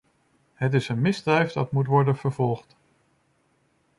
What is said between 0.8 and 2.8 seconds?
een misdrijf dat moet worden vervolgd.